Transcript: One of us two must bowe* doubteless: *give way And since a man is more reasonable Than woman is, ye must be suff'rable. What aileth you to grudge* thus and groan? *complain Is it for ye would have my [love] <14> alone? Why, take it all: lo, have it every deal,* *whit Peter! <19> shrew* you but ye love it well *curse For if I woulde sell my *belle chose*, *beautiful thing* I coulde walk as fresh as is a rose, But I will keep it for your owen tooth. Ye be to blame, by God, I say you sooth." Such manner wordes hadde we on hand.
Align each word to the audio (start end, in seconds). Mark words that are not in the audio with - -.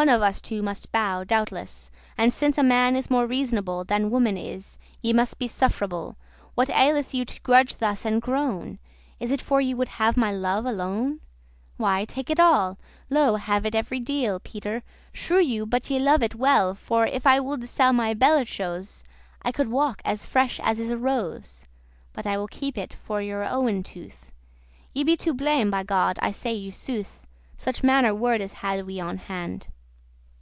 One 0.00 0.08
of 0.08 0.22
us 0.22 0.40
two 0.40 0.62
must 0.62 0.90
bowe* 0.90 1.22
doubteless: 1.22 1.90
*give 1.92 1.98
way 1.98 2.08
And 2.16 2.32
since 2.32 2.56
a 2.56 2.62
man 2.62 2.96
is 2.96 3.10
more 3.10 3.26
reasonable 3.26 3.84
Than 3.84 4.08
woman 4.10 4.38
is, 4.38 4.78
ye 5.02 5.12
must 5.12 5.38
be 5.38 5.46
suff'rable. 5.46 6.16
What 6.54 6.70
aileth 6.70 7.12
you 7.12 7.26
to 7.26 7.38
grudge* 7.42 7.74
thus 7.76 8.06
and 8.06 8.22
groan? 8.22 8.56
*complain 8.56 8.78
Is 9.20 9.30
it 9.32 9.42
for 9.42 9.60
ye 9.60 9.74
would 9.74 9.90
have 9.90 10.16
my 10.16 10.32
[love] 10.32 10.64
<14> 10.64 10.72
alone? 10.72 11.20
Why, 11.76 12.06
take 12.06 12.30
it 12.30 12.40
all: 12.40 12.78
lo, 13.10 13.36
have 13.36 13.66
it 13.66 13.74
every 13.74 14.00
deal,* 14.00 14.36
*whit 14.36 14.44
Peter! 14.44 14.74
<19> 15.08 15.10
shrew* 15.12 15.40
you 15.40 15.66
but 15.66 15.90
ye 15.90 15.98
love 15.98 16.22
it 16.22 16.34
well 16.36 16.70
*curse 16.70 16.78
For 16.80 17.04
if 17.06 17.26
I 17.26 17.38
woulde 17.40 17.64
sell 17.64 17.92
my 17.92 18.14
*belle 18.14 18.46
chose*, 18.46 19.04
*beautiful 19.04 19.12
thing* 19.12 19.40
I 19.42 19.52
coulde 19.52 19.72
walk 19.72 20.02
as 20.06 20.24
fresh 20.24 20.58
as 20.62 20.80
is 20.80 20.90
a 20.90 20.96
rose, 20.96 21.66
But 22.14 22.26
I 22.26 22.38
will 22.38 22.48
keep 22.48 22.78
it 22.78 22.94
for 22.94 23.20
your 23.20 23.44
owen 23.44 23.82
tooth. 23.82 24.32
Ye 24.94 25.04
be 25.04 25.18
to 25.18 25.34
blame, 25.34 25.70
by 25.70 25.82
God, 25.82 26.18
I 26.22 26.30
say 26.30 26.54
you 26.54 26.72
sooth." 26.72 27.26
Such 27.58 27.82
manner 27.82 28.14
wordes 28.14 28.54
hadde 28.54 28.86
we 28.86 28.98
on 28.98 29.18
hand. 29.18 29.68